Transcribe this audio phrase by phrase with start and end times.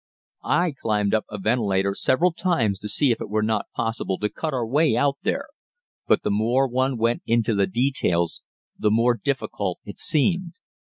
[0.43, 4.29] I climbed up a ventilator several times to see if it were not possible to
[4.31, 5.45] cut our way out there,
[6.07, 8.41] but the more one went into the details
[8.79, 10.53] the more difficult it seemed.